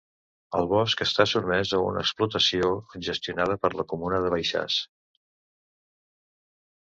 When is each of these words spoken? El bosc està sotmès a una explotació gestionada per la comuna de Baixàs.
El 0.59 0.67
bosc 0.69 1.01
està 1.05 1.25
sotmès 1.31 1.73
a 1.79 1.81
una 1.89 1.99
explotació 2.05 2.71
gestionada 3.07 3.57
per 3.65 3.71
la 3.81 3.85
comuna 3.93 4.21
de 4.23 4.31
Baixàs. 4.35 4.79